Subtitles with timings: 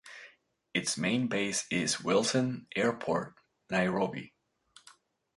[0.73, 3.35] Its main base is Wilson Airport,
[3.69, 4.33] Nairobi.